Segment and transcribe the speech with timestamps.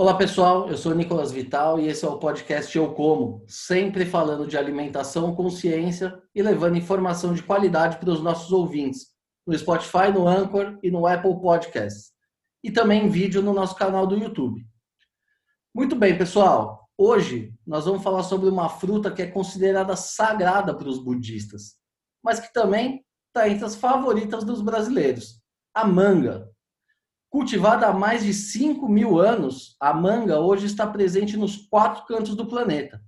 [0.00, 4.46] Olá pessoal, eu sou Nicolas Vital e esse é o podcast Eu Como, sempre falando
[4.46, 9.08] de alimentação, consciência e levando informação de qualidade para os nossos ouvintes,
[9.46, 12.12] no Spotify, no Anchor e no Apple Podcasts,
[12.64, 14.66] e também em vídeo no nosso canal do YouTube.
[15.74, 20.88] Muito bem, pessoal, hoje nós vamos falar sobre uma fruta que é considerada sagrada para
[20.88, 21.74] os budistas,
[22.24, 25.42] mas que também está entre as favoritas dos brasileiros,
[25.74, 26.50] a manga.
[27.30, 32.34] Cultivada há mais de 5 mil anos, a manga hoje está presente nos quatro cantos
[32.34, 33.00] do planeta.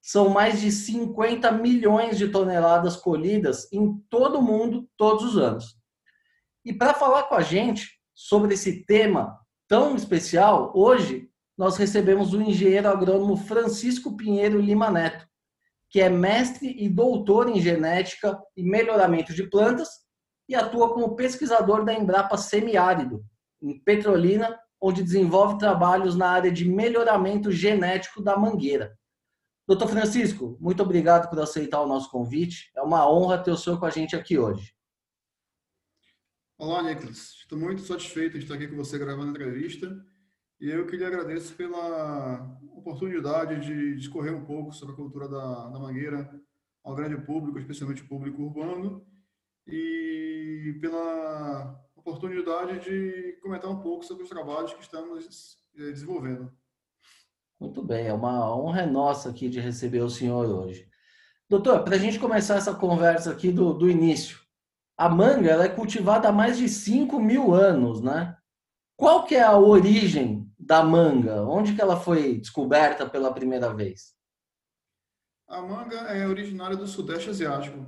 [0.00, 5.76] São mais de 50 milhões de toneladas colhidas em todo o mundo todos os anos.
[6.64, 11.28] E para falar com a gente sobre esse tema tão especial, hoje
[11.58, 15.26] nós recebemos o engenheiro agrônomo Francisco Pinheiro Lima Neto,
[15.90, 19.88] que é mestre e doutor em genética e melhoramento de plantas
[20.48, 23.24] e atua como pesquisador da Embrapa Semiárido,
[23.64, 28.96] em Petrolina, onde desenvolve trabalhos na área de melhoramento genético da mangueira.
[29.66, 32.70] Doutor Francisco, muito obrigado por aceitar o nosso convite.
[32.76, 34.74] É uma honra ter o senhor com a gente aqui hoje.
[36.58, 37.36] Olá, Nicolas.
[37.40, 39.90] Estou muito satisfeito de estar aqui com você gravando a entrevista.
[40.60, 45.78] E eu queria agradecer pela oportunidade de discorrer um pouco sobre a cultura da, da
[45.78, 46.30] mangueira
[46.84, 49.04] ao grande público, especialmente público urbano,
[49.66, 56.52] e pela oportunidade de comentar um pouco sobre os trabalhos que estamos eh, desenvolvendo.
[57.58, 60.86] Muito bem, é uma honra nossa aqui de receber o senhor hoje.
[61.48, 64.38] Doutor, para a gente começar essa conversa aqui do, do início,
[64.98, 68.36] a manga é cultivada há mais de 5 mil anos, né?
[68.96, 71.42] Qual que é a origem da manga?
[71.42, 74.14] Onde que ela foi descoberta pela primeira vez?
[75.48, 77.84] A manga é originária do Sudeste Asiático,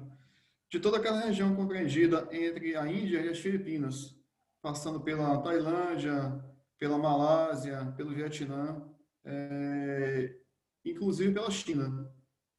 [0.70, 4.17] de toda aquela região compreendida entre a Índia e as Filipinas,
[4.61, 6.45] passando pela Tailândia,
[6.78, 8.83] pela Malásia, pelo Vietnã,
[9.25, 10.37] é,
[10.84, 12.10] inclusive pela China.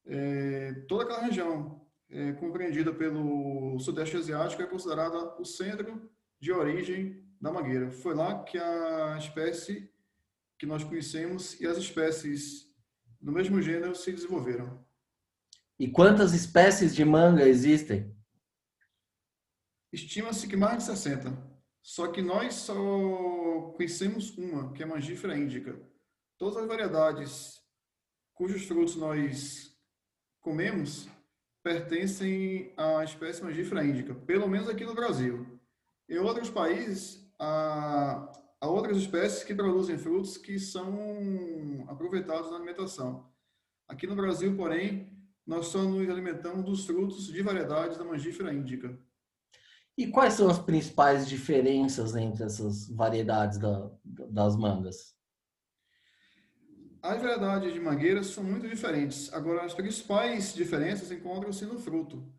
[0.06, 6.10] É, toda aquela região é, compreendida pelo Sudeste Asiático é considerada o centro
[6.40, 7.90] de origem da mangueira.
[7.90, 9.92] Foi lá que a espécie
[10.58, 12.66] que nós conhecemos e as espécies
[13.20, 14.84] do mesmo gênero se desenvolveram.
[15.78, 18.12] E quantas espécies de manga existem?
[19.92, 21.58] Estima-se que mais de 60.
[21.80, 22.74] Só que nós só
[23.76, 25.80] conhecemos uma, que é a mangífera índica.
[26.36, 27.62] Todas as variedades
[28.34, 29.74] cujos frutos nós
[30.40, 31.08] comemos
[31.62, 35.58] pertencem à espécie mangífera índica, pelo menos aqui no Brasil.
[36.08, 43.30] Em outros países, há, há outras espécies que produzem frutos que são aproveitados na alimentação.
[43.86, 45.17] Aqui no Brasil, porém,
[45.48, 48.96] nós só nos alimentamos dos frutos de variedades da mangífera índica.
[49.96, 55.16] E quais são as principais diferenças entre essas variedades da, das mangas?
[57.00, 59.32] As variedades de mangueiras são muito diferentes.
[59.32, 62.30] Agora, as principais diferenças encontram-se no fruto,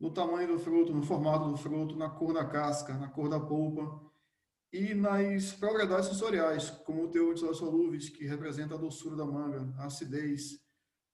[0.00, 3.38] no tamanho do fruto, no formato do fruto, na cor da casca, na cor da
[3.38, 4.04] polpa
[4.72, 9.72] e nas propriedades sensoriais, como o teor de solúveis, que representa a doçura da manga,
[9.78, 10.58] a acidez,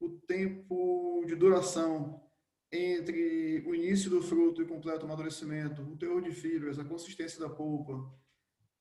[0.05, 2.23] o tempo de duração
[2.71, 7.41] entre o início do fruto e o completo amadurecimento, o teor de fibras, a consistência
[7.41, 8.13] da polpa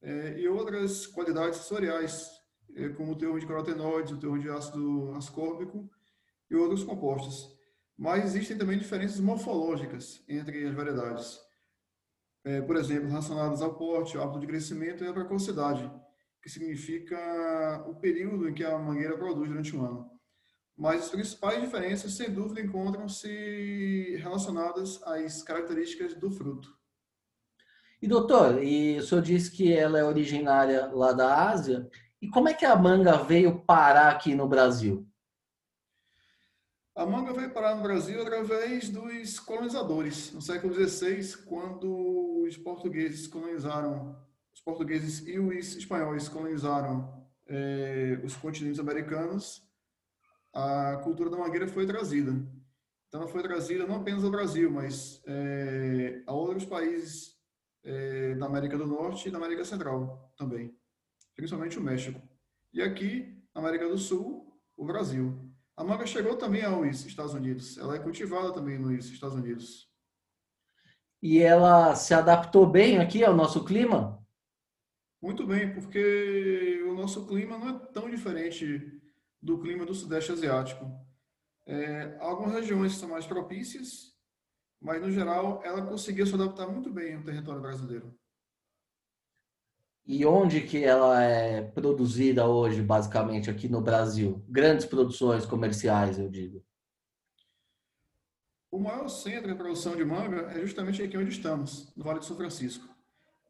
[0.01, 2.29] é, e outras qualidades sensoriais,
[2.75, 5.89] é, como o teor de carotenoides, o teor de ácido ascórbico
[6.49, 7.55] e outros compostos.
[7.95, 11.39] Mas existem também diferenças morfológicas entre as variedades.
[12.43, 15.89] É, por exemplo, relacionadas ao porte, ao hábito de crescimento e à precocidade,
[16.41, 20.12] que significa o período em que a mangueira produz durante o ano
[20.77, 26.75] mas as principais diferenças, sem dúvida, encontram-se relacionadas às características do fruto.
[28.01, 31.89] E doutor, e o senhor disse que ela é originária lá da Ásia,
[32.21, 35.07] e como é que a manga veio parar aqui no Brasil?
[36.95, 40.31] A manga veio parar no Brasil através dos colonizadores.
[40.31, 44.15] No século XVI, quando os portugueses colonizaram,
[44.53, 49.67] os portugueses e os espanhóis colonizaram eh, os continentes americanos,
[50.53, 52.31] a cultura da mangueira foi trazida.
[53.07, 57.37] Então, ela foi trazida não apenas ao Brasil, mas é, a outros países
[57.83, 60.75] é, da América do Norte e da América Central também,
[61.35, 62.21] principalmente o México.
[62.73, 65.51] E aqui, na América do Sul, o Brasil.
[65.75, 67.77] A manga chegou também aos Estados Unidos.
[67.77, 69.91] Ela é cultivada também nos Estados Unidos.
[71.21, 74.23] E ela se adaptou bem aqui ao nosso clima?
[75.21, 79.01] Muito bem, porque o nosso clima não é tão diferente
[79.43, 80.89] do clima do Sudeste Asiático.
[81.65, 84.15] É, algumas regiões são mais propícias,
[84.81, 88.17] mas no geral ela conseguiu se adaptar muito bem ao território brasileiro.
[90.05, 94.43] E onde que ela é produzida hoje, basicamente, aqui no Brasil?
[94.49, 96.63] Grandes produções comerciais, eu digo.
[98.69, 102.25] O maior centro de produção de manga é justamente aqui onde estamos, no Vale do
[102.25, 102.92] São Francisco.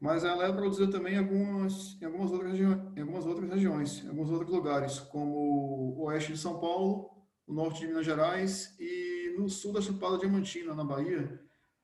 [0.04, 4.10] Mas ela é produzida também em algumas, em algumas, outras, em algumas outras regiões, em
[4.10, 7.10] alguns outros lugares, como o oeste de São Paulo,
[7.48, 11.42] o norte de Minas Gerais e no sul da Chapada Diamantina, na Bahia,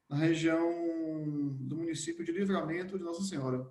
[0.10, 0.70] na região
[1.62, 3.66] do município de Livramento de Nossa Senhora.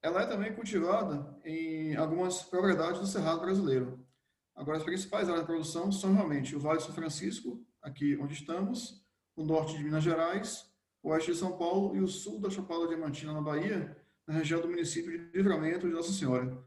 [0.00, 4.06] Ela é também cultivada em algumas propriedades do Cerrado brasileiro.
[4.54, 8.34] Agora, as principais áreas de produção são realmente o Vale do São Francisco, aqui onde
[8.34, 10.64] estamos, o norte de Minas Gerais,
[11.02, 13.96] oeste de São Paulo e o sul da Chapada Diamantina, na Bahia,
[14.26, 16.58] na região do município de Livramento de Nossa Senhora.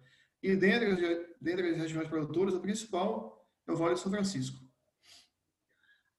[0.42, 1.00] E dentre as,
[1.40, 4.60] dentre as regiões produtoras, a principal é o Vale do São Francisco.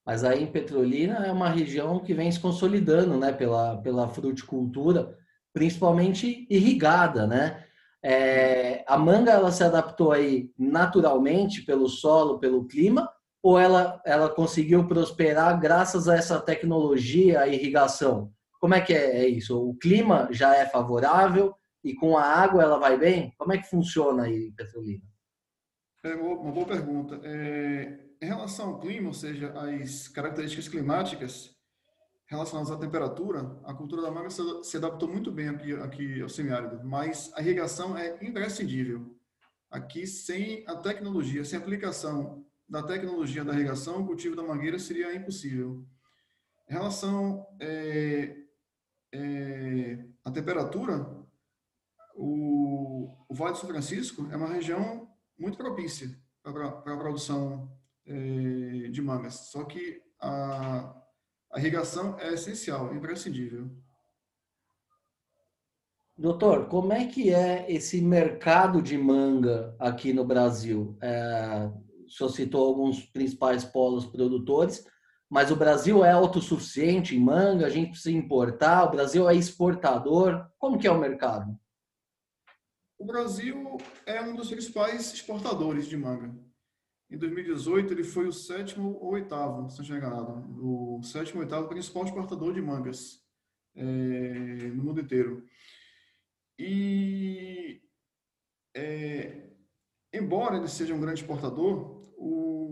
[0.05, 5.17] Mas aí em Petrolina é uma região que vem se consolidando né, pela, pela fruticultura,
[5.53, 7.65] principalmente irrigada, né?
[8.05, 13.09] É, a manga ela se adaptou aí naturalmente pelo solo, pelo clima,
[13.43, 18.31] ou ela, ela conseguiu prosperar graças a essa tecnologia, a irrigação?
[18.57, 19.59] Como é que é, é isso?
[19.59, 21.53] O clima já é favorável
[21.83, 23.33] e com a água ela vai bem?
[23.37, 25.03] Como é que funciona aí Petrolina?
[26.05, 27.19] É uma boa pergunta.
[27.23, 31.53] É, em relação ao clima, ou seja, as características climáticas
[32.25, 36.81] relacionadas à temperatura, a cultura da manga se adaptou muito bem aqui, aqui ao semiárido,
[36.83, 39.17] mas a irrigação é imprescindível.
[39.69, 44.79] Aqui, sem a tecnologia, sem a aplicação da tecnologia da irrigação, o cultivo da mangueira
[44.79, 45.85] seria impossível.
[46.67, 48.35] Em relação é,
[49.11, 51.07] é, à temperatura,
[52.15, 56.09] o, o, Vale do São Francisco é uma região muito propícia
[56.41, 57.71] para, a produção
[58.07, 59.51] é, de mangas.
[59.51, 60.99] Só que a,
[61.51, 63.69] a irrigação é essencial, imprescindível.
[66.17, 70.97] Doutor, como é que é esse mercado de manga aqui no Brasil?
[70.99, 71.71] É,
[72.13, 74.85] senhor citou alguns principais polos produtores,
[75.29, 80.47] mas o Brasil é autossuficiente em manga, a gente precisa importar, o Brasil é exportador.
[80.59, 81.57] Como que é o mercado?
[82.99, 86.33] O Brasil é um dos principais exportadores de manga.
[87.09, 91.45] Em 2018, ele foi o sétimo ou oitavo, se não estiver enganado, o sétimo ou
[91.45, 93.21] oitavo principal exportador de mangas
[93.75, 95.43] é, no mundo inteiro.
[96.57, 97.81] E,
[98.75, 99.49] é,
[100.13, 102.02] embora ele seja um grande exportador,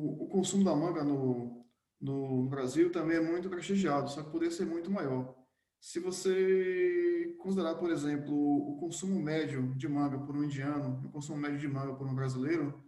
[0.01, 1.65] o, o consumo da manga no,
[1.99, 5.35] no Brasil também é muito prestigiado, só que poderia ser muito maior.
[5.79, 11.39] Se você considerar, por exemplo, o consumo médio de manga por um indiano, o consumo
[11.39, 12.83] médio de manga por um brasileiro,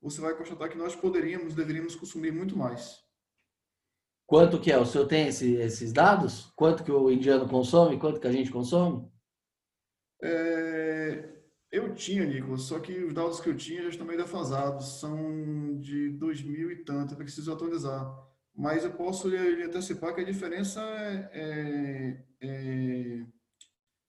[0.00, 3.04] você vai constatar que nós poderíamos, deveríamos consumir muito mais.
[4.26, 4.78] Quanto que é?
[4.78, 6.52] O senhor tem esse, esses dados?
[6.56, 7.98] Quanto que o indiano consome?
[7.98, 9.08] Quanto que a gente consome?
[10.22, 11.35] É,
[11.76, 15.78] eu tinha, Nicolas, só que os dados que eu tinha já estão meio defasados, são
[15.78, 18.06] de 2000 e tanto, eu preciso atualizar.
[18.54, 23.26] Mas eu posso lhe, antecipar que a diferença é, é, é,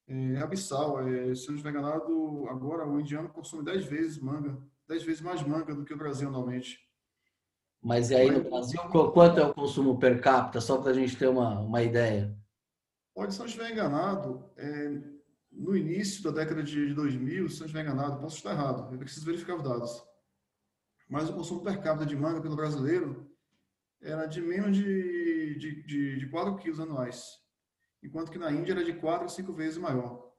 [0.07, 1.05] é abissal.
[1.07, 5.21] É, se eu não estiver enganado, agora o indiano consome 10 vezes manga, 10 vezes
[5.21, 6.79] mais manga do que o Brasil anualmente.
[7.81, 11.15] Mas e aí no Brasil, quanto é o consumo per capita, só para a gente
[11.15, 12.35] ter uma, uma ideia?
[13.13, 15.16] Pode, se eu não estiver enganado, é,
[15.57, 19.25] no início da década de 2000, se não estiver enganado, posso estar errado, eu preciso
[19.25, 20.03] verificar os dados.
[21.09, 23.29] Mas o consumo per capita de manga pelo brasileiro
[24.01, 27.23] era de menos de, de, de, de 4 quilos anuais,
[28.03, 30.31] enquanto que na Índia era de 4 a 5 vezes maior.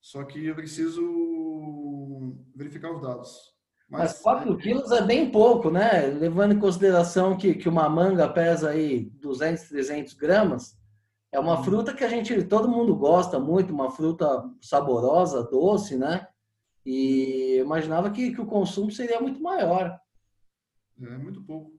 [0.00, 1.02] Só que eu preciso
[2.56, 3.52] verificar os dados.
[3.88, 6.06] Mas, Mas 4 quilos é bem pouco, né?
[6.06, 10.78] Levando em consideração que, que uma manga pesa aí 200, 300 gramas,
[11.32, 11.64] é uma uhum.
[11.64, 16.28] fruta que a gente, todo mundo gosta muito, uma fruta saborosa, doce, né?
[16.84, 19.98] E eu imaginava que, que o consumo seria muito maior.
[21.00, 21.72] É muito pouco.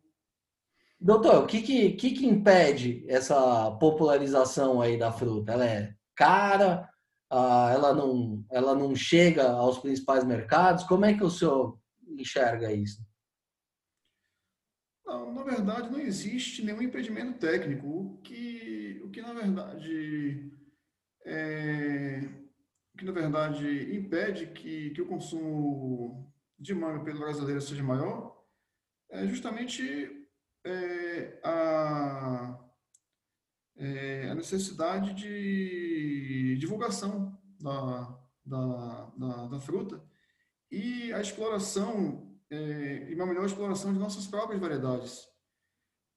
[1.00, 5.51] Doutor, o que, que, que, que impede essa popularização aí da fruta?
[5.51, 6.89] Ela é cara?
[7.29, 10.83] Ah, ela, não, ela não chega aos principais mercados?
[10.86, 13.05] Como é que o senhor enxerga isso?
[15.05, 17.88] Não, na verdade, não existe nenhum impedimento técnico.
[17.88, 20.51] O que, o que na verdade,
[21.25, 22.22] é,
[22.93, 28.41] o que na verdade impede que, que o consumo de manga pelo brasileiro seja maior
[29.12, 30.27] é justamente
[30.65, 32.60] é, a,
[33.77, 40.03] é, a necessidade de divulgação da, da, da, da fruta
[40.72, 45.27] e a exploração é, e uma melhor exploração de nossas próprias variedades.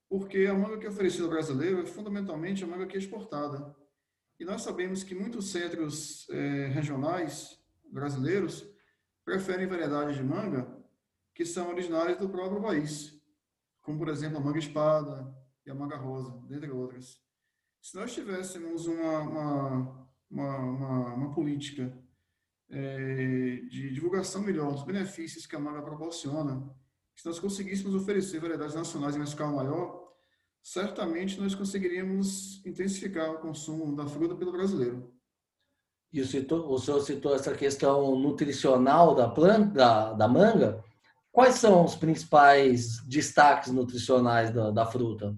[0.09, 3.75] Porque a manga que é oferecida ao brasileiro é fundamentalmente a manga que é exportada.
[4.39, 7.59] E nós sabemos que muitos centros é, regionais
[7.91, 8.67] brasileiros
[9.25, 10.77] preferem variedades de manga
[11.35, 13.21] que são originárias do próprio país,
[13.83, 15.35] como, por exemplo, a manga espada
[15.67, 17.21] e a manga rosa, dentre outras.
[17.83, 21.93] Se nós tivéssemos uma, uma, uma, uma, uma política
[22.69, 26.69] é, de divulgação melhor dos benefícios que a manga proporciona,
[27.15, 30.07] se nós conseguíssemos oferecer variedades nacionais em uma escala maior,
[30.63, 35.15] certamente nós conseguiríamos intensificar o consumo da fruta pelo brasileiro.
[36.13, 40.85] E o, citou, o senhor citou essa questão nutricional da planta, da, da manga.
[41.31, 45.37] Quais são os principais destaques nutricionais da, da fruta?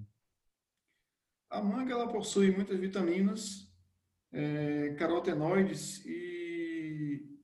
[1.51, 3.69] A manga ela possui muitas vitaminas,
[4.33, 6.38] é, carotenoides e,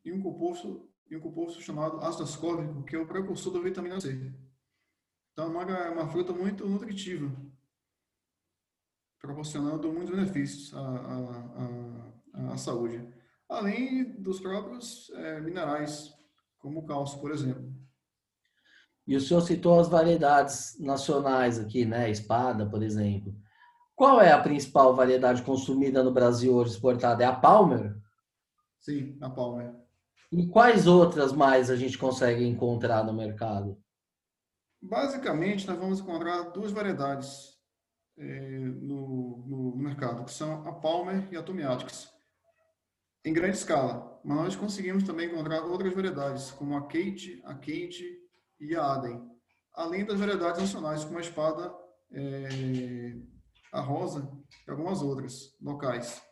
[0.05, 4.01] e, um composto, e um composto chamado ácido ascórbico, que é o precursor da vitamina
[4.01, 4.33] C.
[5.33, 7.31] Então, a manga é uma fruta muito nutritiva,
[9.21, 13.09] proporcionando muitos benefícios à, à, à, à saúde.
[13.49, 16.13] Além dos próprios é, minerais,
[16.59, 17.73] como o cálcio, por exemplo.
[19.07, 22.11] E o senhor citou as variedades nacionais aqui, né?
[22.11, 23.35] Espada, por exemplo.
[23.95, 27.23] Qual é a principal variedade consumida no Brasil hoje exportada?
[27.23, 27.95] É a Palmer?
[28.85, 29.75] Sim, a Palmer.
[30.31, 33.83] E quais outras mais a gente consegue encontrar no mercado?
[34.83, 37.55] Basicamente, nós vamos encontrar duas variedades
[38.19, 42.11] é, no, no, no, mercado, que são a Palmer e a Tomiatics,
[43.25, 44.21] em grande escala.
[44.23, 48.05] Mas nós conseguimos também encontrar outras variedades, como a Kate, a Kate
[48.61, 49.19] e a Aden,
[49.73, 51.75] além das variedades nacionais, como a espada,
[52.13, 53.17] é,
[53.73, 54.31] a rosa
[54.69, 56.23] e algumas outras locais.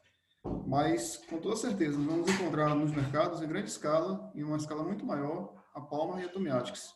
[0.67, 4.83] Mas, com toda certeza, nós vamos encontrar nos mercados em grande escala, em uma escala
[4.83, 6.95] muito maior, a Palma e a Tomiatics.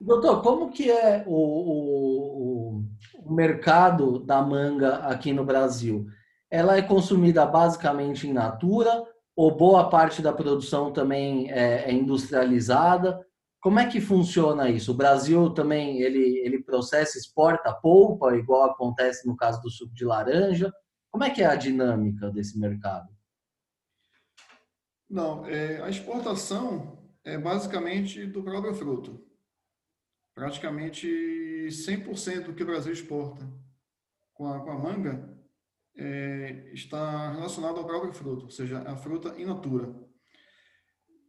[0.00, 2.84] Doutor, como que é o, o,
[3.24, 6.06] o, mercado da manga aqui no Brasil?
[6.50, 9.04] Ela é consumida basicamente in natura
[9.36, 13.24] ou boa parte da produção também é, é industrializada?
[13.60, 14.90] Como é que funciona isso?
[14.90, 20.04] O Brasil também ele, ele processa, exporta polpa, igual acontece no caso do suco de
[20.04, 20.72] laranja.
[21.12, 23.14] Como é que é a dinâmica desse mercado?
[25.08, 29.22] Não, é, a exportação é basicamente do próprio fruto.
[30.34, 31.06] Praticamente
[31.68, 33.46] 100% do que o Brasil exporta
[34.32, 35.38] com a, com a manga
[35.94, 39.94] é, está relacionado ao próprio fruto, ou seja, a fruta in natura.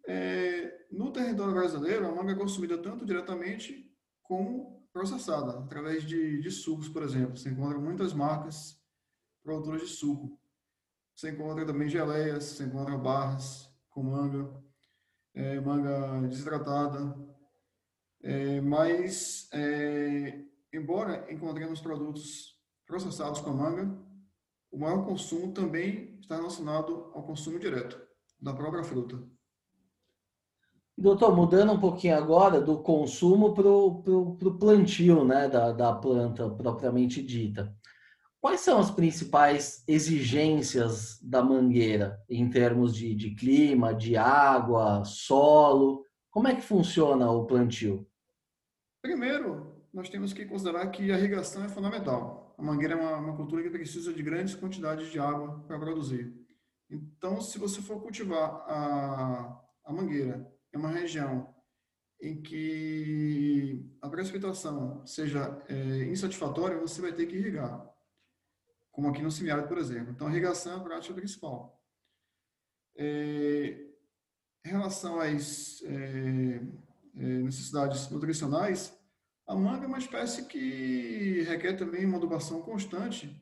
[0.07, 6.51] É, no território brasileiro, a manga é consumida tanto diretamente como processada, através de, de
[6.51, 7.35] sucos, por exemplo.
[7.35, 8.81] Você encontra muitas marcas
[9.43, 10.39] produtoras de suco.
[11.15, 14.63] Você encontra também geleias, você encontra barras com manga,
[15.35, 17.15] é, manga desidratada.
[18.23, 20.41] É, mas, é,
[20.73, 22.57] embora encontremos produtos
[22.87, 23.97] processados com a manga,
[24.71, 28.01] o maior consumo também está relacionado ao consumo direto
[28.41, 29.21] da própria fruta.
[30.97, 37.21] Doutor, mudando um pouquinho agora do consumo para o plantio né, da, da planta propriamente
[37.21, 37.75] dita.
[38.43, 46.05] Quais são as principais exigências da mangueira em termos de, de clima, de água, solo?
[46.29, 48.05] Como é que funciona o plantio?
[49.01, 52.53] Primeiro, nós temos que considerar que a irrigação é fundamental.
[52.57, 56.35] A mangueira é uma, uma cultura que precisa de grandes quantidades de água para produzir.
[56.91, 61.47] Então, se você for cultivar a, a mangueira é uma região
[62.21, 67.92] em que a precipitação seja é, insatisfatória, você vai ter que irrigar,
[68.93, 70.11] como aqui no semiárido, por exemplo.
[70.11, 71.83] Então, irrigação é a prática principal.
[72.95, 73.87] É,
[74.63, 76.61] em relação às é,
[77.17, 78.97] é, necessidades nutricionais,
[79.47, 83.35] a manga é uma espécie que requer também uma adubação constante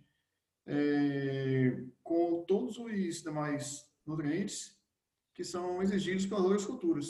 [0.66, 4.80] é, com todos os demais nutrientes
[5.34, 7.08] que são exigidos pelas outras culturas,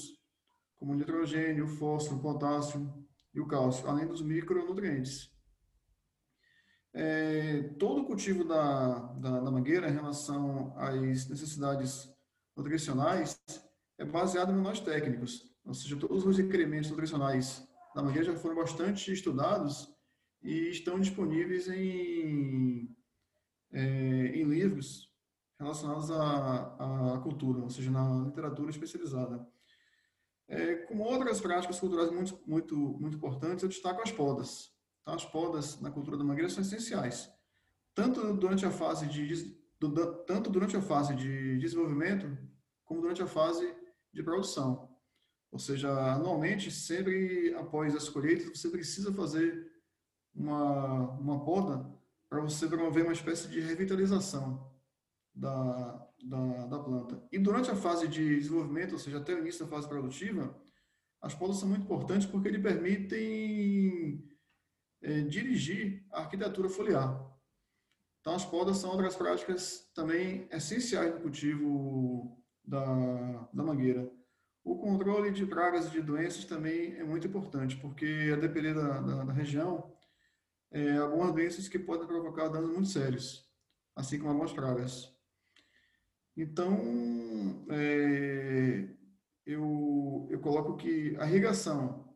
[0.78, 2.92] como o nitrogênio, o fósforo, o potássio
[3.34, 5.32] e o cálcio, além dos micronutrientes.
[6.94, 12.14] É, todo o cultivo da, da, da, mangueira em relação às necessidades
[12.56, 13.42] nutricionais
[13.98, 18.56] é baseado em menores técnicos, ou seja, todos os requerimentos nutricionais da mangueira já foram
[18.56, 19.88] bastante estudados
[20.42, 22.94] e estão disponíveis em,
[23.72, 23.82] é,
[24.36, 25.10] em livros
[25.60, 29.48] relacionados à, à cultura, ou seja, na literatura especializada.
[30.48, 34.71] É, como outras práticas culturais muito, muito, muito importantes, eu destaco as podas.
[35.02, 37.32] Então, as podas na cultura da mangueira são essenciais,
[37.94, 39.60] tanto durante a fase de
[40.28, 42.38] tanto durante a fase de desenvolvimento
[42.86, 43.74] como durante a fase
[44.14, 44.92] de produção.
[45.52, 49.72] Ou seja, anualmente, sempre após as colheitas, você precisa fazer
[50.36, 51.90] uma, uma poda
[52.30, 54.72] para você promover uma espécie de revitalização
[55.34, 57.22] da, da, da, planta.
[57.32, 60.56] E durante a fase de desenvolvimento, ou seja, até o início da fase produtiva,
[61.22, 64.24] as podas são muito importantes porque eles permitem
[65.02, 67.32] é, dirigir a arquitetura foliar.
[68.20, 74.10] Então, as podas são outras práticas também essenciais no cultivo da, da mangueira.
[74.64, 79.02] O controle de pragas e de doenças também é muito importante, porque a depender da,
[79.02, 79.92] da, da região,
[80.72, 83.50] é, algumas doenças que podem provocar danos muito sérios,
[83.96, 85.12] assim como algumas pragas.
[86.38, 88.88] Então, é,
[89.46, 92.11] eu, eu coloco que a irrigação,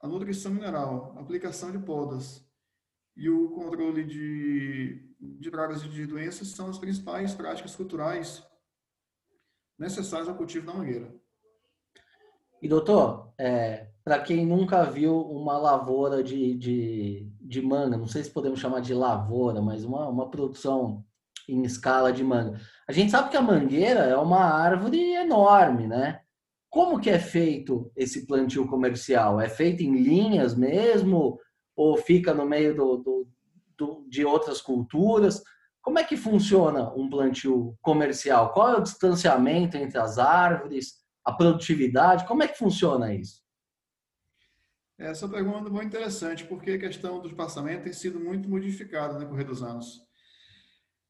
[0.00, 2.46] a nutrição mineral, aplicação de podas
[3.16, 8.46] e o controle de, de pragas e de doenças são as principais práticas culturais
[9.78, 11.14] necessárias ao cultivo da mangueira.
[12.60, 18.24] E doutor, é, para quem nunca viu uma lavoura de, de, de, manga, não sei
[18.24, 21.04] se podemos chamar de lavoura, mas uma, uma produção
[21.48, 22.58] em escala de manga.
[22.88, 26.22] A gente sabe que a mangueira é uma árvore enorme, né?
[26.76, 29.40] Como que é feito esse plantio comercial?
[29.40, 31.40] É feito em linhas mesmo?
[31.74, 33.28] Ou fica no meio do, do,
[33.78, 35.42] do, de outras culturas?
[35.80, 38.52] Como é que funciona um plantio comercial?
[38.52, 41.06] Qual é o distanciamento entre as árvores?
[41.24, 42.26] a produtividade?
[42.26, 43.42] Como é que funciona isso?
[44.96, 49.18] Essa pergunta é muito interessante, porque a questão do espaçamento tem sido muito modificada no
[49.18, 50.06] decorrer dos anos.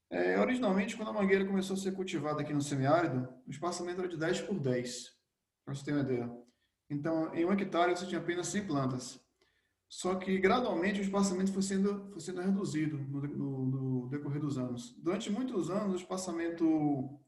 [0.09, 4.09] É, originalmente, quando a mangueira começou a ser cultivada aqui no semiárido, o espaçamento era
[4.09, 5.16] de 10 por 10,
[5.67, 6.33] para você ter uma ideia.
[6.89, 9.21] Então, em um hectare você tinha apenas 100 plantas.
[9.89, 14.59] Só que, gradualmente, o espaçamento foi sendo, foi sendo reduzido no, no, no decorrer dos
[14.59, 14.95] anos.
[14.99, 17.21] Durante muitos anos, o espaçamento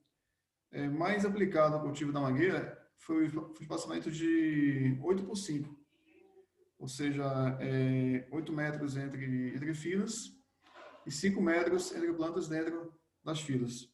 [0.71, 5.78] é, mais aplicado ao cultivo da mangueira foi o espaçamento de 8 por 5,
[6.78, 7.25] ou seja,
[7.61, 10.33] é, 8 metros entre, entre filas
[11.07, 12.92] e 5 metros entre plantas dentro
[13.25, 13.88] das filas.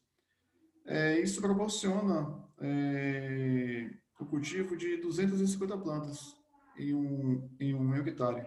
[0.85, 6.35] É, isso proporciona é, o cultivo de 250 plantas
[6.77, 8.45] em um, em um hectare.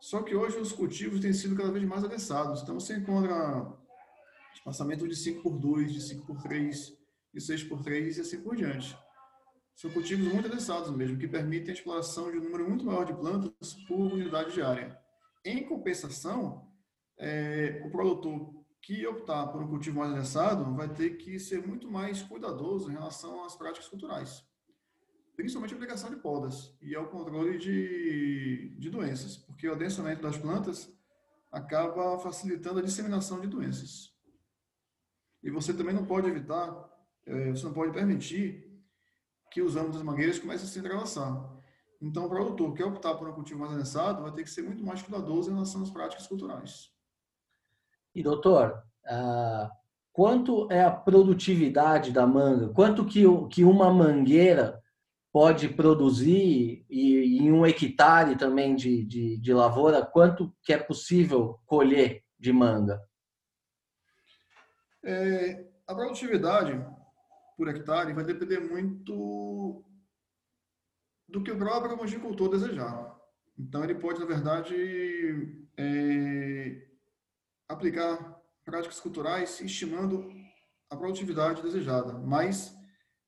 [0.00, 2.62] Só que hoje os cultivos têm sido cada vez mais avançados.
[2.62, 3.72] Então você encontra
[4.54, 6.92] espaçamento de 5 por 2, de 5 por 3,
[7.32, 8.96] de 6 por 3 e assim por diante.
[9.74, 13.12] São cultivos muito adensados mesmo, que permitem a exploração de um número muito maior de
[13.12, 14.96] plantas por unidade de área.
[15.44, 16.70] Em compensação,
[17.18, 21.90] é, o produtor que optar por um cultivo mais adensado vai ter que ser muito
[21.90, 24.44] mais cuidadoso em relação às práticas culturais,
[25.36, 30.38] principalmente a aplicação de podas e ao controle de, de doenças, porque o adensamento das
[30.38, 30.92] plantas
[31.50, 34.12] acaba facilitando a disseminação de doenças.
[35.42, 36.74] E você também não pode evitar,
[37.26, 38.72] é, você não pode permitir
[39.50, 41.52] que os âmbitos das mangueiras comecem a se entrelaçar.
[42.00, 44.84] Então, o produtor que optar por um cultivo mais adensado vai ter que ser muito
[44.84, 46.90] mais cuidadoso em relação às práticas culturais.
[48.14, 49.70] E, doutor, uh,
[50.12, 52.68] quanto é a produtividade da manga?
[52.70, 54.82] Quanto que, que uma mangueira
[55.34, 61.58] pode produzir e, em um hectare também de, de, de lavoura, quanto que é possível
[61.66, 63.02] colher de manga?
[65.02, 66.80] É, a produtividade
[67.56, 69.84] por hectare vai depender muito
[71.28, 73.18] do que o próprio agricultor desejar.
[73.58, 74.72] Então, ele pode, na verdade,
[75.76, 76.86] é,
[77.68, 80.30] aplicar práticas culturais estimando
[80.88, 82.12] a produtividade desejada.
[82.12, 82.72] Mas,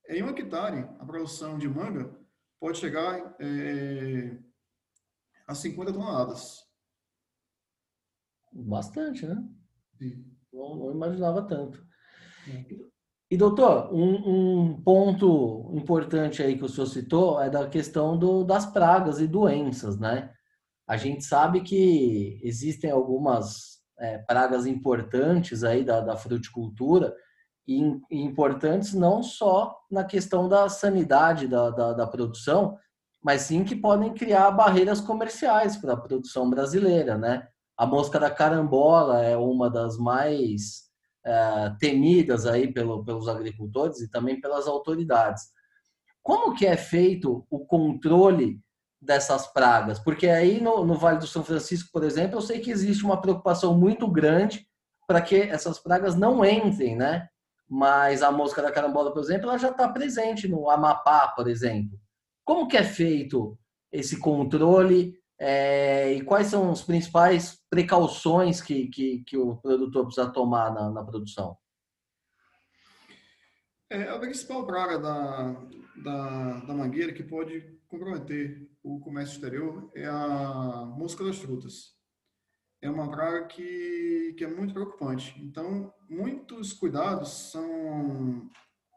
[0.09, 2.15] em um hectare, a produção de manga
[2.61, 4.39] pode chegar é,
[5.47, 6.67] a 50 toneladas.
[8.53, 9.43] Bastante, né?
[9.99, 10.25] Sim.
[10.53, 11.85] Não, não imaginava tanto.
[12.49, 12.65] É.
[13.31, 18.45] E, doutor, um, um, ponto importante aí que o senhor citou é da questão do,
[18.45, 20.33] das pragas e doenças, né?
[20.87, 27.13] A gente sabe que existem algumas é, pragas importantes aí da, da fruticultura
[27.67, 32.79] e, importantes não só na questão da sanidade da, da, da produção,
[33.23, 37.49] mas sim que podem criar barreiras comerciais para a produção brasileira, né?
[37.77, 40.87] A mosca da carambola é uma das mais
[41.25, 45.45] é, temidas aí pelo, pelos agricultores e também pelas autoridades.
[46.23, 48.61] Como que é feito o controle
[49.01, 49.99] dessas pragas?
[49.99, 53.21] Porque aí no, no Vale do São Francisco, por exemplo, eu sei que existe uma
[53.21, 54.67] preocupação muito grande
[55.07, 57.29] para que essas pragas não entrem, né?
[57.69, 61.99] Mas a mosca da carambola, por exemplo, ela já está presente no Amapá, por exemplo.
[62.45, 63.59] Como que é feito
[63.91, 70.31] esse controle é, e quais são as principais precauções que, que, que o produtor precisa
[70.31, 71.57] tomar na, na produção?
[73.91, 75.53] É, a principal praga da,
[76.03, 81.95] da, da, mangueira que pode comprometer o comércio exterior é a mosca das frutas.
[82.83, 85.35] É uma praga que, que é muito preocupante.
[85.41, 88.51] Então, muitos cuidados são,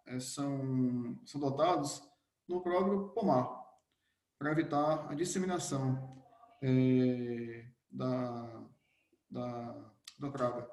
[0.05, 2.01] é, são, são dotados
[2.47, 3.47] no próprio pomar,
[4.37, 6.23] para evitar a disseminação
[6.61, 8.63] é, da,
[9.29, 10.69] da, da praga.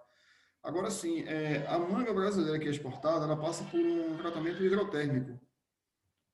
[0.63, 5.39] Agora sim, é, a manga brasileira que é exportada, ela passa por um tratamento hidrotérmico,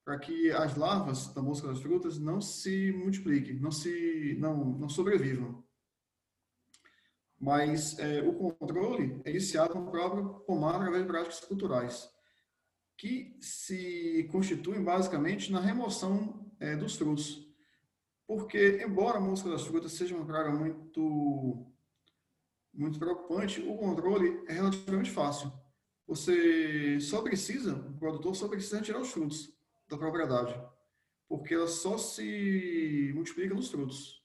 [0.05, 4.89] para que as larvas da mosca das frutas não se multipliquem, não se não, não
[4.89, 5.63] sobrevivam.
[7.43, 12.09] Mas é, o controle é iniciado no próprio pomar através de práticas culturais,
[12.97, 17.45] que se constituem basicamente na remoção é, dos frutos.
[18.29, 21.67] Porque, embora a mosca das frutas seja uma praga muito,
[22.73, 25.53] muito preocupante, o controle é relativamente fácil.
[26.07, 29.53] Você só precisa, o produtor só precisa tirar os frutos
[29.89, 30.55] da propriedade,
[31.29, 34.22] porque ela só se multiplica nos frutos.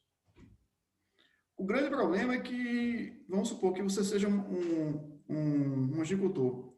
[1.57, 6.71] O grande problema é que, vamos supor que você seja um, um, um agricultor,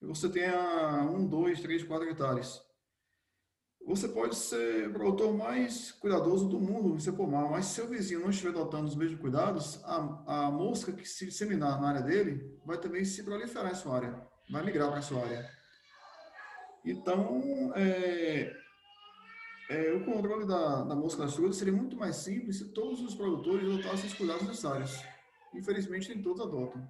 [0.00, 2.60] e você tenha um, dois, três, quatro hectares.
[3.84, 7.88] Você pode ser o produtor mais cuidadoso do mundo em seu pomar, mas se seu
[7.88, 12.02] vizinho não estiver adotando os mesmos cuidados, a, a mosca que se disseminar na área
[12.02, 15.50] dele vai também se proliferar em sua área, vai migrar para a sua área.
[16.84, 18.52] Então, é,
[19.68, 23.68] é, o controle da, da mosca frutas seria muito mais simples se todos os produtores
[23.68, 25.02] adotassem os cuidados necessários.
[25.54, 26.86] Infelizmente, nem todos adotam.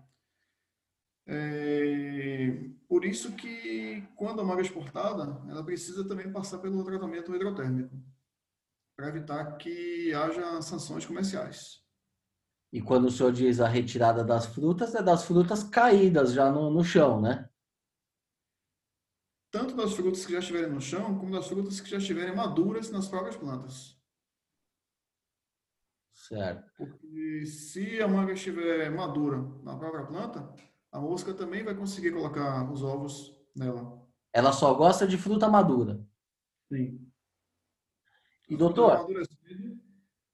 [1.29, 7.35] É, por isso que, quando a manga é exportada, ela precisa também passar pelo tratamento
[7.35, 7.97] hidrotérmico,
[8.97, 11.85] para evitar que haja sanções comerciais.
[12.73, 16.71] E quando o senhor diz a retirada das frutas, é das frutas caídas já no,
[16.71, 17.49] no chão, né?
[19.57, 22.91] Tanto das frutas que já estiverem no chão, como das frutas que já estiverem maduras
[22.91, 23.99] nas próprias plantas.
[26.13, 26.71] Certo.
[26.77, 30.53] Porque se a manga estiver madura na própria planta,
[30.93, 34.07] a mosca também vai conseguir colocar os ovos nela.
[34.31, 36.07] Ela só gosta de fruta madura.
[36.71, 37.11] Sim.
[38.51, 38.99] E a doutor?
[38.99, 39.23] Madura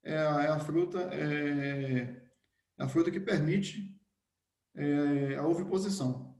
[0.03, 2.29] é a, é a fruta é, é,
[2.77, 3.97] a fruta que permite
[4.75, 6.32] é, a oviposição.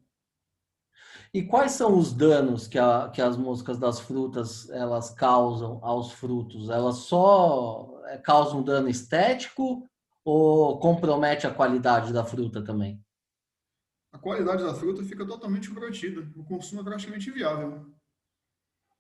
[1.34, 6.12] E quais são os danos que, a, que as moscas das frutas elas causam aos
[6.12, 6.70] frutos?
[6.70, 9.90] Elas só eh, causam dano estético
[10.24, 13.04] ou compromete a qualidade da fruta também?
[14.12, 16.22] A qualidade da fruta fica totalmente comprometida.
[16.36, 17.92] O consumo é praticamente inviável.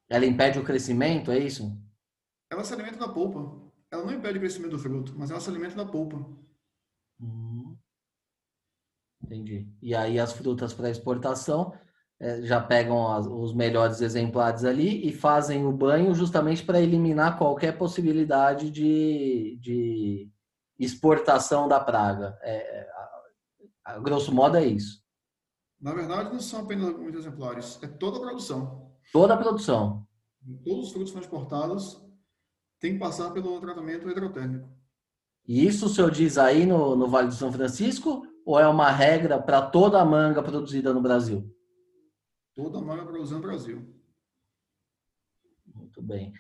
[0.10, 1.80] Ela impede o crescimento, é isso?
[2.52, 3.62] Ela se alimenta da polpa.
[3.92, 6.18] Ela não impede o crescimento do fruto, mas ela se alimenta da polpa.
[7.22, 7.78] Hum,
[9.22, 9.72] entendi.
[9.84, 11.78] E aí as frutas para exportação
[12.44, 17.78] já pegam as, os melhores exemplares ali e fazem o banho justamente para eliminar qualquer
[17.78, 20.30] possibilidade de, de
[20.80, 22.38] exportação da praga.
[22.42, 22.90] É,
[23.86, 25.04] a, a, grosso modo é isso.
[25.82, 28.92] Na verdade, não são apenas alguns exemplares, é toda a produção.
[29.12, 30.08] Toda a produção.
[30.64, 32.02] Todos os frutos exportados
[32.80, 34.70] têm que passar pelo tratamento hidrotérmico.
[35.46, 38.90] E isso o senhor diz aí no, no Vale do São Francisco ou é uma
[38.90, 41.54] regra para toda a manga produzida no Brasil?
[42.56, 43.94] Toda a malha produzida no Brasil.
[45.74, 46.34] Muito bem.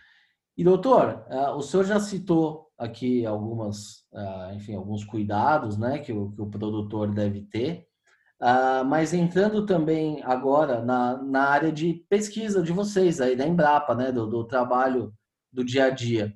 [0.55, 6.11] E doutor, uh, o senhor já citou aqui algumas, uh, enfim, alguns cuidados, né, que
[6.13, 7.87] o, que o produtor deve ter.
[8.41, 13.95] Uh, mas entrando também agora na, na área de pesquisa de vocês aí da Embrapa,
[13.95, 15.13] né, do, do trabalho
[15.51, 16.35] do dia a dia.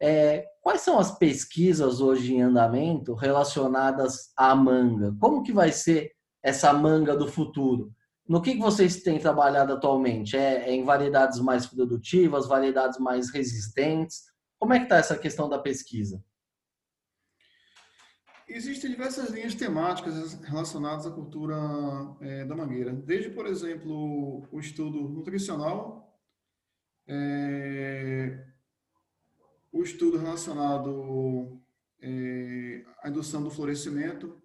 [0.00, 5.16] É, quais são as pesquisas hoje em andamento relacionadas à manga?
[5.18, 7.92] Como que vai ser essa manga do futuro?
[8.28, 10.36] No que, que vocês têm trabalhado atualmente?
[10.36, 14.24] É, é em variedades mais produtivas, variedades mais resistentes?
[14.58, 16.22] Como é que está essa questão da pesquisa?
[18.46, 21.56] Existem diversas linhas temáticas relacionadas à cultura
[22.20, 22.92] é, da mangueira.
[22.92, 26.18] Desde, por exemplo, o estudo nutricional,
[27.06, 28.46] é,
[29.72, 31.60] o estudo relacionado
[32.00, 34.40] é, à indução do florescimento,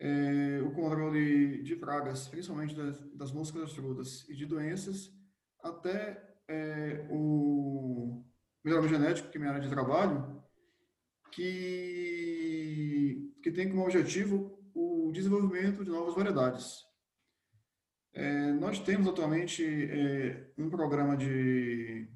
[0.00, 5.12] é, o controle de pragas, principalmente das, das moscas frutas e de doenças,
[5.62, 8.24] até é, o
[8.64, 10.42] melhoramento genético, que é minha área de trabalho,
[11.32, 12.38] que,
[13.42, 16.86] que tem como objetivo o desenvolvimento de novas variedades.
[18.14, 22.08] É, nós temos atualmente é, um programa de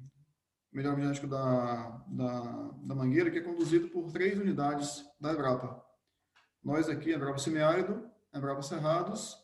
[0.71, 5.82] melhoramento genético da, da, da Mangueira que é conduzido por três unidades da Embrapa.
[6.63, 9.37] Nós aqui, Embrapa Semiárido, Embrapa Cerrados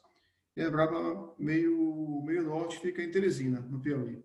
[0.56, 4.24] e Embrapa meio, meio Norte fica em Teresina, no Piauí.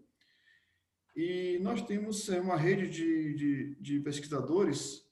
[1.17, 5.05] E nós temos é, uma rede de, de, de pesquisadores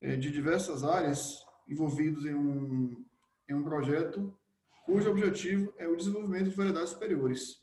[0.00, 3.04] é, de diversas áreas envolvidos em um,
[3.48, 4.34] em um projeto
[4.86, 7.62] cujo objetivo é o desenvolvimento de variedades superiores.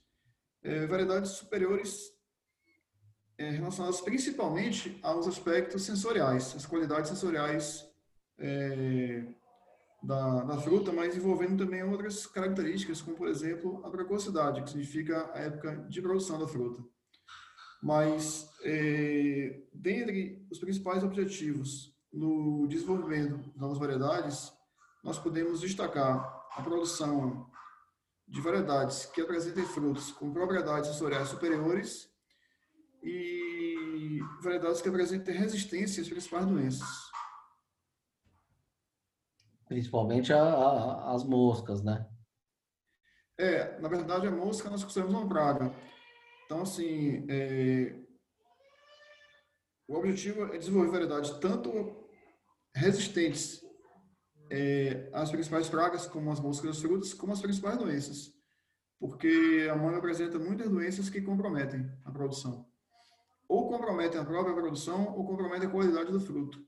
[0.64, 2.16] É, variedades superiores
[3.38, 7.88] relacionadas principalmente aos aspectos sensoriais, as qualidades sensoriais
[8.40, 9.24] é,
[10.02, 15.30] da, da, fruta, mas envolvendo também outras características, como, por exemplo, a precocidade, que significa
[15.34, 16.84] a época de produção da fruta.
[17.82, 24.52] Mas, é, dentre os principais objetivos no desenvolvimento de novas variedades,
[25.04, 27.50] nós podemos destacar a produção
[28.28, 32.10] de variedades que apresentem frutos com propriedades sensoriais superiores
[33.04, 37.07] e variedades que apresentem resistência às principais doenças.
[39.68, 42.08] Principalmente a, a, as moscas, né?
[43.38, 45.72] É, na verdade, a mosca nós consideramos uma praga.
[46.46, 47.96] Então, assim, é,
[49.88, 52.10] o objetivo é desenvolver variedades tanto
[52.74, 53.62] resistentes
[54.50, 58.34] é, às principais pragas, como as moscas dos frutos, como as principais doenças.
[59.00, 62.68] Porque a manga apresenta muitas doenças que comprometem a produção.
[63.48, 66.67] Ou comprometem a própria produção, ou comprometem a qualidade do fruto.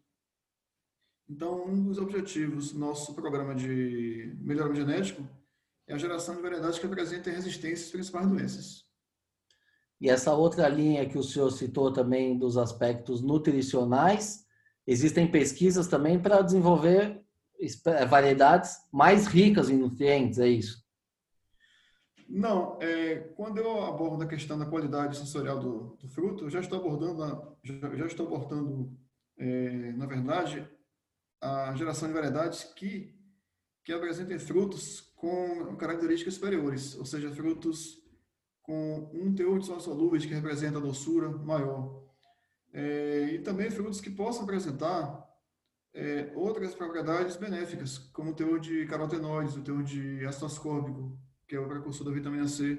[1.30, 5.22] Então, um dos objetivos do nosso programa de melhoramento genético
[5.88, 8.86] é a geração de variedades que apresentem resistência às principais doenças.
[10.02, 14.44] E essa outra linha que o senhor citou também dos aspectos nutricionais,
[14.88, 17.22] existem pesquisas também para desenvolver
[18.10, 20.84] variedades mais ricas em nutrientes, é isso?
[22.28, 26.60] Não, é, quando eu abordo a questão da qualidade sensorial do, do fruto, eu já
[26.60, 28.98] estou abordando, já, já estou abordando,
[29.38, 30.66] é, na verdade,
[31.42, 33.16] a geração de variedades que,
[33.84, 37.98] que apresentem frutos com características superiores, ou seja, frutos
[38.62, 42.08] com um teor de sólidos solúveis que representa a doçura maior.
[42.72, 45.28] É, e também frutos que possam apresentar
[45.94, 51.56] é, outras propriedades benéficas, como o teor de carotenoides, o teor de ácido ascórbico, que
[51.56, 52.78] é o precursor da vitamina C.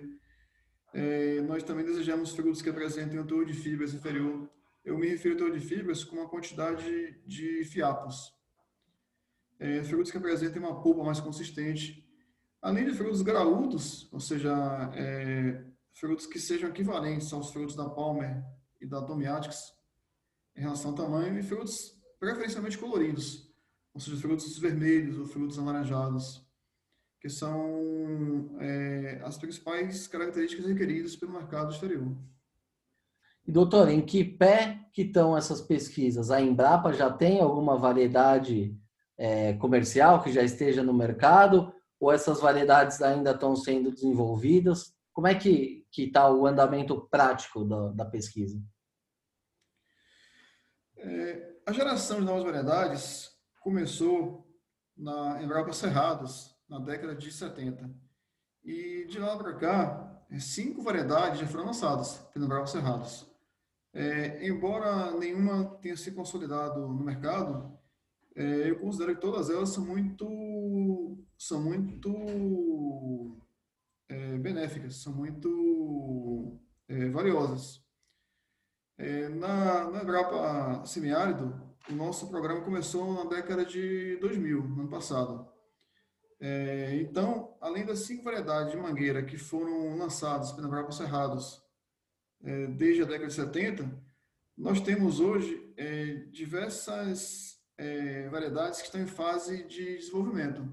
[0.94, 4.48] É, nós também desejamos frutos que apresentem um teor de fibras inferior.
[4.84, 8.32] Eu me refiro ao teor de fibras com uma quantidade de fiapos.
[9.60, 12.02] É, frutos que apresentem uma polpa mais consistente.
[12.62, 14.52] Além de frutos graúdos, ou seja,
[14.94, 18.42] é, frutos que sejam equivalentes aos frutos da Palmer
[18.80, 19.72] e da Tomiatics
[20.56, 23.50] em relação ao tamanho, e frutos preferencialmente coloridos,
[23.94, 26.46] ou seja, frutos vermelhos ou frutos alaranjados,
[27.20, 32.16] que são é, as principais características requeridas pelo mercado exterior.
[33.46, 36.30] E doutor, em que pé que estão essas pesquisas?
[36.30, 38.78] A Embrapa já tem alguma variedade
[39.20, 41.70] é, comercial que já esteja no mercado?
[42.00, 44.94] Ou essas variedades ainda estão sendo desenvolvidas?
[45.12, 48.58] Como é que está o andamento prático da, da pesquisa?
[50.96, 53.30] É, a geração de novas variedades
[53.60, 54.50] começou
[54.96, 57.90] na Embrapa Cerrados, na década de 70.
[58.64, 63.26] E de lá para cá, é, cinco variedades já foram lançadas pela Embrapa Cerrados.
[63.92, 67.78] É, embora nenhuma tenha se consolidado no mercado,
[68.34, 72.10] eu considero que todas elas são muito, são muito
[74.08, 77.82] é, benéficas, são muito é, valiosas.
[78.98, 84.90] É, na, na Embrapa Semiárido, o nosso programa começou na década de 2000, no ano
[84.90, 85.48] passado.
[86.38, 91.62] É, então, além das cinco variedades de mangueira que foram lançadas pela Embrapa Cerrados
[92.42, 94.02] é, desde a década de 70,
[94.56, 97.49] nós temos hoje é, diversas
[97.80, 100.70] é, variedades que estão em fase de desenvolvimento.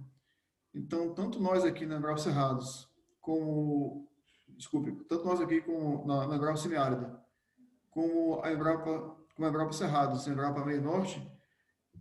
[0.73, 2.89] Então, tanto nós aqui na Embrapa Cerrados,
[3.21, 4.11] como,
[4.49, 7.17] desculpe, tanto nós aqui como na, na Embrapa Semiárida,
[7.89, 11.25] como a Embrapa, como a Embrapa Cerrados, a Embrapa Meio Norte,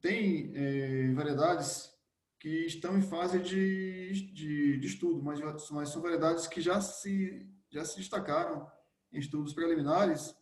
[0.00, 1.94] tem é, variedades
[2.40, 5.40] que estão em fase de, de, de estudo, mas,
[5.70, 8.68] mas, são variedades que já se, já se destacaram
[9.12, 10.34] em estudos preliminares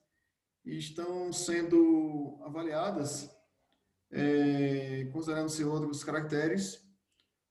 [0.65, 3.31] e estão sendo avaliadas,
[4.15, 6.83] é, considerando-se outros caracteres,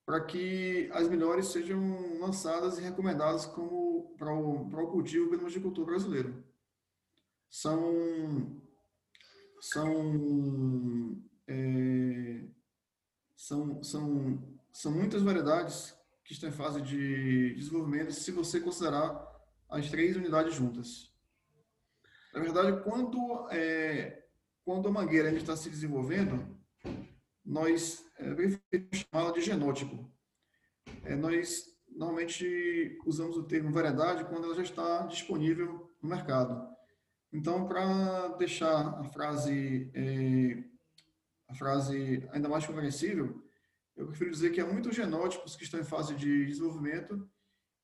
[0.06, 5.86] para que as melhores sejam lançadas e recomendadas como para o, para o cultivo pelo
[5.86, 6.44] brasileiro
[7.50, 8.60] são
[9.62, 12.44] são é,
[13.36, 19.22] são, são, são muitas variedades que estão em fase de desenvolvimento se você considerar
[19.70, 21.14] as três unidades juntas.
[22.34, 24.23] Na verdade, quando, é,
[24.64, 26.46] quando a mangueira ainda está se desenvolvendo,
[27.46, 28.36] nós é,
[28.96, 30.10] chamá-la de genótipo.
[31.04, 36.74] É, nós normalmente usamos o termo variedade quando ela já está disponível no mercado.
[37.32, 40.64] Então, para deixar a frase, é,
[41.48, 43.42] a frase ainda mais compreensível,
[43.96, 47.30] Eu prefiro dizer que há muitos genótipos que estão em fase de desenvolvimento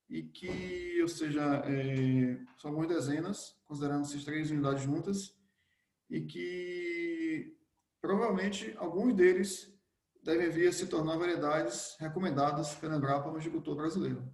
[0.10, 5.39] e que, ou seja, é, são algumas dezenas, considerando essas três unidades juntas,
[6.10, 7.56] e que
[8.02, 9.74] provavelmente alguns deles
[10.24, 14.28] devem vir a se tornar variedades recomendadas pela Embrapa no agricultor brasileiro.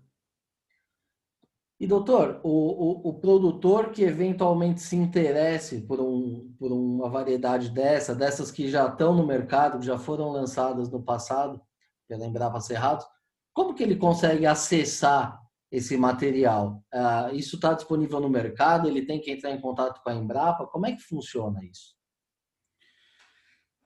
[1.77, 7.69] E, doutor, o, o, o, produtor que eventualmente se interesse por, um, por uma variedade
[7.69, 11.61] dessa, dessas que já estão no mercado, que já foram lançadas no passado
[12.07, 13.05] pela Embrapa Cerrado,
[13.53, 15.44] como que ele consegue acessar
[15.75, 16.83] esse material?
[16.93, 18.87] Uh, isso está disponível no mercado?
[18.87, 20.67] Ele tem que entrar em contato com a Embrapa?
[20.67, 21.95] Como é que funciona isso?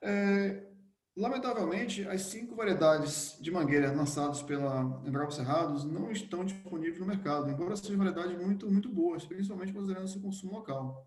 [0.02, 0.66] É,
[1.16, 7.50] lamentavelmente, as cinco variedades de mangueira lançadas pela Embrapa Cerrados não estão disponíveis no mercado,
[7.50, 11.06] embora sejam variedades muito, muito boas, principalmente considerando seu consumo local.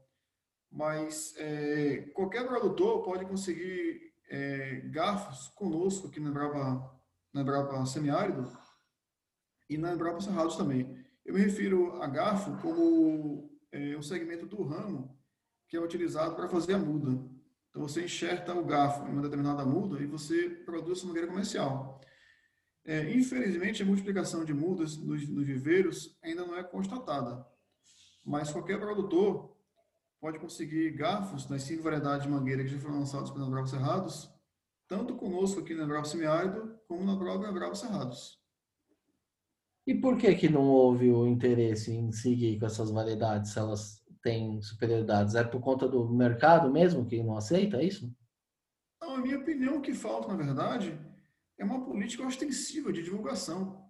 [0.70, 6.92] Mas é, qualquer produtor pode conseguir é, garfos conosco aqui na Embrapa,
[7.34, 8.63] na Embrapa Semiárido
[9.70, 10.98] e na Embrapa Cerrados também.
[11.26, 15.18] Eu me refiro a garfo como é, um segmento do ramo
[15.68, 17.20] que é utilizado para fazer a muda.
[17.70, 22.00] Então, você enxerta o garfo em uma determinada muda e você produz uma mangueira comercial.
[22.86, 27.44] É, infelizmente, a multiplicação de mudas nos, nos viveiros ainda não é constatada,
[28.24, 29.58] mas qualquer produtor
[30.20, 34.30] pode conseguir garfos nas cinco variedades de mangueira que já foram lançadas pela Bravo Cerrados,
[34.88, 38.43] tanto conosco aqui na Bravo Semiárido, como na própria Bravo Cerrados.
[39.86, 44.02] E por que que não houve o interesse em seguir com essas variedades, se elas
[44.22, 45.36] têm superioridades?
[45.36, 48.14] É por conta do mercado mesmo que não aceita isso?
[49.02, 50.98] Não, a minha opinião, o que falta, na verdade,
[51.58, 53.86] é uma política ostensiva de divulgação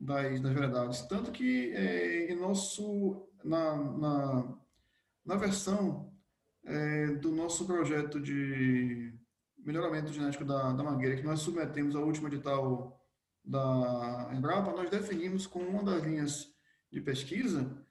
[0.00, 1.02] das, das variedades.
[1.02, 4.58] Tanto que é, em nosso, na, na,
[5.26, 6.10] na versão
[6.64, 9.12] é, do nosso projeto de
[9.58, 12.98] melhoramento genético da, da mangueira, que nós submetemos ao último edital
[13.44, 16.48] da Embrapa, nós definimos como uma das linhas
[16.90, 17.82] de pesquisa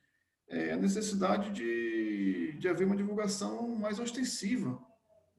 [0.48, 4.80] é, a necessidade de, de haver uma divulgação mais ostensiva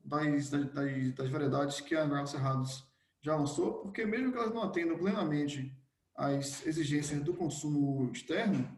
[0.05, 2.85] das, das, das variedades que a Embrapa Cerrados
[3.21, 5.73] já lançou, porque mesmo que elas não atendam plenamente
[6.17, 8.77] às exigências do consumo externo,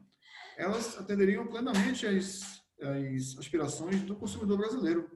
[0.56, 5.13] elas atenderiam plenamente às, às aspirações do consumidor brasileiro.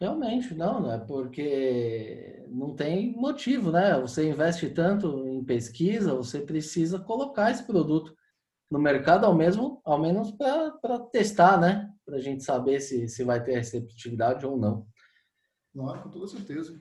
[0.00, 0.98] Realmente, não, né?
[1.06, 3.98] Porque não tem motivo, né?
[4.00, 8.14] Você investe tanto em pesquisa, você precisa colocar esse produto
[8.70, 11.90] no mercado ao mesmo, ao menos para testar, né?
[12.04, 14.86] Para a gente saber se, se vai ter receptividade ou não.
[15.72, 16.80] Claro, com toda certeza.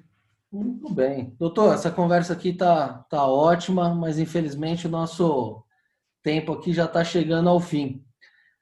[0.51, 1.35] Muito bem.
[1.39, 5.63] Doutor, essa conversa aqui tá, tá ótima, mas infelizmente o nosso
[6.21, 8.05] tempo aqui já está chegando ao fim.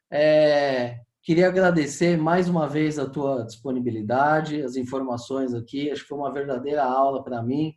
[0.10, 5.92] É, Queria agradecer mais uma vez a tua disponibilidade, as informações aqui.
[5.92, 7.76] Acho que foi uma verdadeira aula para mim,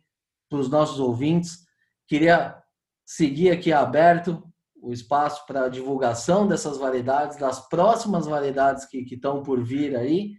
[0.49, 1.59] para os nossos ouvintes.
[2.07, 2.57] Queria
[3.05, 4.43] seguir aqui aberto
[4.81, 10.33] o espaço para divulgação dessas variedades, das próximas variedades que, estão por vir aí.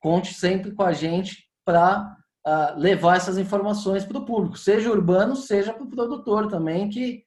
[0.00, 4.90] Conte sempre com a gente para uh, ah, levar essas informações para o público, seja
[4.90, 7.24] urbano, seja para o produtor também, que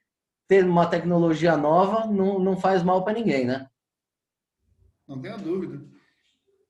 [0.48, 3.68] ter uma tecnologia nova não, não faz mal para ninguém, né?
[5.08, 5.86] Não tenha dúvida.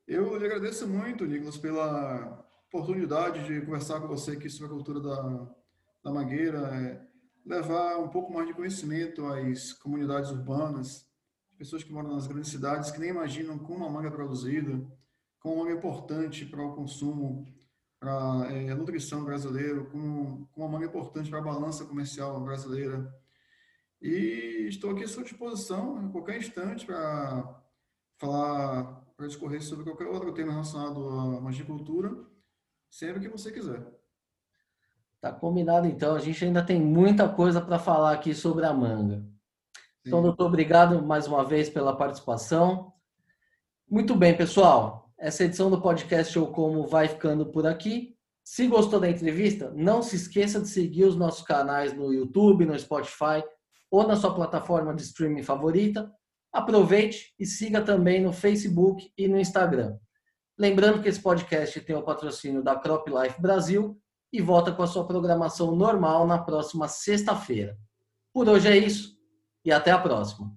[0.06, 5.00] Eu lhe agradeço muito, Nicolas, pela oportunidade de conversar com você aqui sobre a cultura
[5.00, 5.48] da,
[6.04, 7.00] da mangueira, é,
[7.44, 11.06] levar um pouco mais de conhecimento às comunidades urbanas,
[11.56, 14.86] pessoas que moram nas grandes cidades, que nem imaginam como a manga é produzida,
[15.40, 17.46] como a manga é importante para o consumo,
[17.98, 22.38] para é, a nutrição brasileira, como, como a manga é importante para a balança comercial
[22.44, 23.12] brasileira.
[24.00, 27.64] E estou aqui à sua disposição, a qualquer instante, para
[28.18, 32.10] falar, para discorrer sobre qualquer outro tema relacionado à magicultura,
[32.90, 33.86] sempre que você quiser.
[35.20, 36.14] Tá combinado então.
[36.14, 39.16] A gente ainda tem muita coisa para falar aqui sobre a manga.
[39.16, 39.28] Sim.
[40.06, 42.92] Então, doutor, obrigado mais uma vez pela participação.
[43.88, 45.10] Muito bem, pessoal.
[45.18, 48.14] Essa edição do podcast ou Como vai ficando por aqui.
[48.44, 52.78] Se gostou da entrevista, não se esqueça de seguir os nossos canais no YouTube, no
[52.78, 53.42] Spotify
[53.90, 56.12] ou na sua plataforma de streaming favorita
[56.56, 59.98] Aproveite e siga também no Facebook e no Instagram.
[60.58, 64.00] Lembrando que esse podcast tem o patrocínio da Crop Life Brasil
[64.32, 67.76] e volta com a sua programação normal na próxima sexta-feira.
[68.32, 69.18] Por hoje é isso
[69.66, 70.50] e até a próxima.